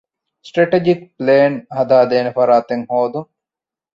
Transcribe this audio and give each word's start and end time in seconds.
ސްޓްރެޓެޖިކް 0.47 1.03
ޕްލޭން 1.15 1.57
ހަދާދޭނެ 1.77 2.31
ފަރާތެއް 2.37 2.85
ހޯދުން 2.91 3.29